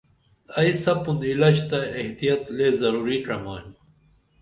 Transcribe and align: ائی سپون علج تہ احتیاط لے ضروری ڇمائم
ائی 0.57 0.71
سپون 0.83 1.17
علج 1.31 1.57
تہ 1.69 1.79
احتیاط 1.99 2.43
لے 2.57 2.67
ضروری 2.81 3.17
ڇمائم 3.25 3.69